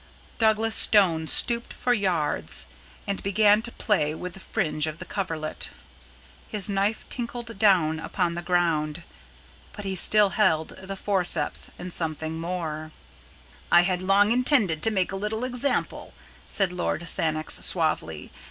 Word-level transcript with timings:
Douglas 0.39 0.73
Stone 0.75 1.27
stooped 1.27 1.71
for 1.71 1.93
yards 1.93 2.65
and 3.05 3.21
began 3.21 3.61
to 3.61 3.71
play 3.71 4.15
with 4.15 4.33
the 4.33 4.39
fringe 4.39 4.87
of 4.87 4.97
the 4.97 5.05
coverlet. 5.05 5.69
His 6.49 6.67
knife 6.67 7.05
tinkled 7.11 7.59
down 7.59 7.99
upon 7.99 8.33
the 8.33 8.41
ground, 8.41 9.03
but 9.73 9.85
he 9.85 9.95
still 9.95 10.29
held 10.29 10.69
the 10.69 10.95
forceps 10.95 11.69
and 11.77 11.93
something 11.93 12.39
more. 12.39 12.89
"I 13.71 13.81
had 13.83 14.01
long 14.01 14.31
intended 14.31 14.81
to 14.81 14.89
make 14.89 15.11
a 15.11 15.15
little 15.21 15.43
example," 15.43 16.15
said 16.49 16.73
Lord 16.73 17.07
Sannox, 17.07 17.63
suavely. 17.63 18.31